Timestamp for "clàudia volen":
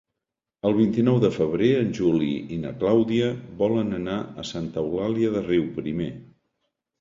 2.85-3.93